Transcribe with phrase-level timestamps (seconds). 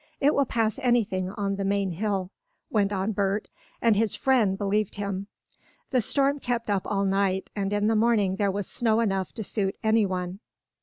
[0.19, 2.31] "It will pass anything on the main hill,"
[2.71, 3.49] went on Bert,
[3.83, 5.27] and his friend believed him.
[5.91, 9.43] The storm kept up all night, and in the morning there was snow enough to
[9.43, 10.39] suit anyone.